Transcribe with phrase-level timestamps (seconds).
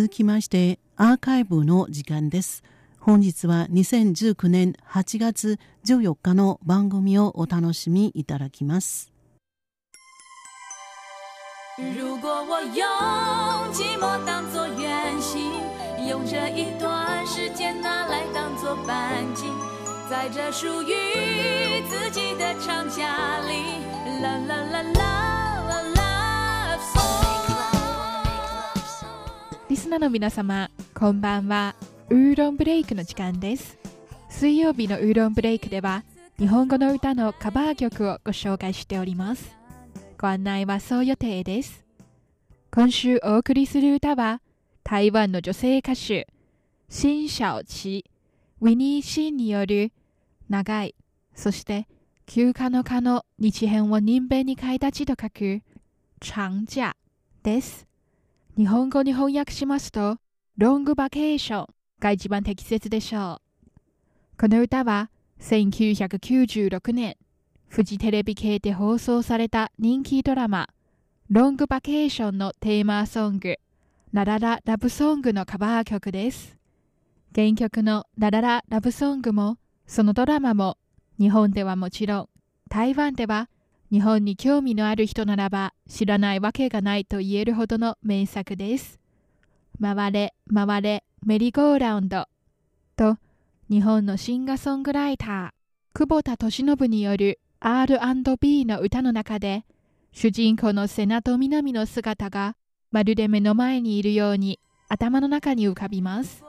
[0.00, 2.62] 続きましてアーカイブの時間です。
[3.00, 9.10] 本日は2019年8月14日の番組をお楽しみいただきます。
[11.96, 12.86] 如果我用
[13.72, 15.42] 寂寞当作原型
[16.06, 19.52] 用这一段时间拿来当作半径
[20.08, 20.94] 在这属于
[21.88, 23.82] 自己的长假里
[24.22, 25.37] 啦啦啦啦。
[29.88, 31.74] スナーの皆様こんばんは
[32.10, 33.78] ウーロンブレイクの時間です
[34.28, 36.04] 水曜日のウーロンブレイクでは
[36.38, 39.56] 日本語の歌のカバー曲をご紹介しております
[40.18, 41.86] ご案内はそう予定です。
[42.70, 44.42] 今週お送りする歌は、
[44.82, 46.26] 台湾の女性歌手、
[46.88, 48.04] 新小琪、
[48.60, 49.92] ウィニー・シンによる、
[50.48, 50.96] 長い、
[51.36, 51.86] そして
[52.26, 55.62] 休暇の蚊の日編を人弁に変えた字と書く、
[56.20, 56.96] 長假
[57.44, 57.88] です。
[58.58, 60.18] 日本語に翻訳しますと、
[60.56, 61.66] ロングバケーション
[62.00, 63.48] が一番適切でしょう。
[64.36, 65.10] この歌は
[65.40, 67.16] 1996年
[67.68, 70.68] フジテレビ系で放送された人気ドラマ
[71.30, 73.58] ロングバケーションのテーマソング
[74.12, 76.56] ララララブソングのカバー曲です
[77.34, 80.78] 原曲のララララブソングもそのドラマも
[81.18, 82.28] 日本ではもちろん
[82.68, 83.48] 台湾では
[83.90, 88.98] 日本に興味のある人ならば知らないわけがないと言えるほどの名作です。
[89.80, 92.26] 回れ回れメリーゴーラウンド。
[92.96, 93.16] と
[93.70, 95.50] 日本のシンガーソングライター
[95.94, 99.64] 久保田利伸による R&B の歌の中で
[100.12, 102.56] 主人公の瀬名と南の姿が
[102.90, 106.42] まるで目の前にいるように頭の中に浮かびます。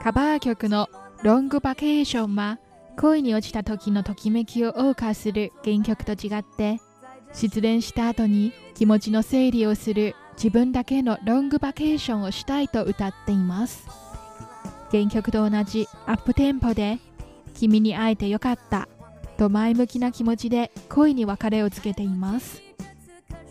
[0.00, 0.88] カバー曲の
[1.22, 2.58] ロングバケーションは
[2.98, 6.80] 恋に落ちた時のときめきを謳歌する原曲と違って
[7.32, 13.86] 失恋した後に気持ちの整理をする自分だけのロングバケーションをしたいと歌っています。
[14.90, 16.98] 原曲と同じアップテンポで
[17.54, 18.88] 君に会えてよかった
[19.38, 22.62] と前向きな気持ちで恋に別れをつけています。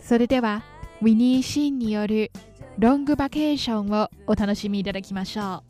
[0.00, 0.62] それでは
[1.00, 2.30] ウィニー・シーンによる
[2.78, 5.64] ロングバケーションをお楽しみいただきましょ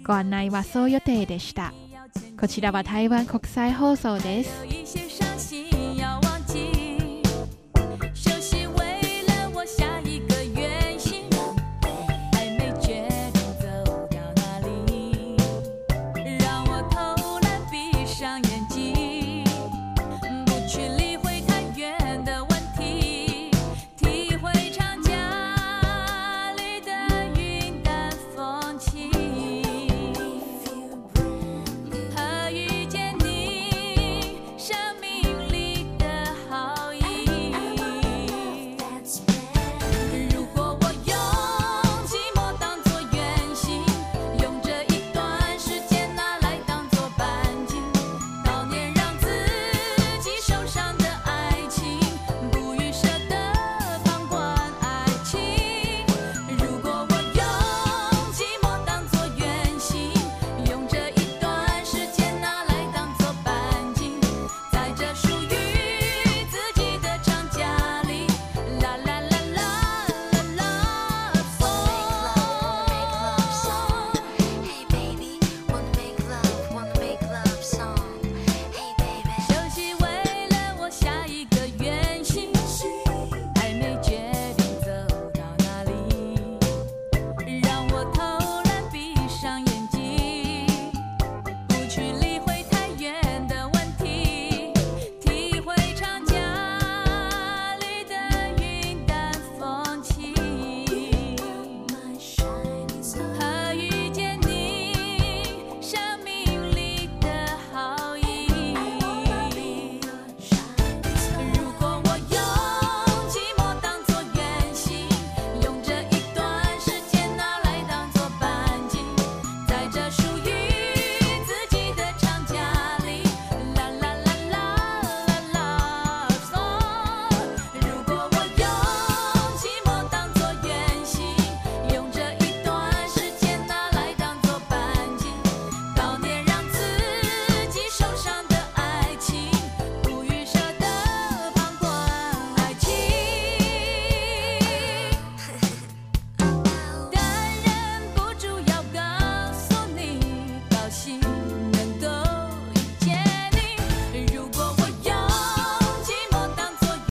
[0.00, 0.04] う。
[0.04, 1.74] ご案内はそう予定でした。
[2.42, 4.50] こちらは台湾国際放送です。